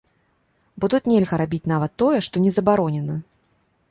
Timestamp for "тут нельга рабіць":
0.93-1.69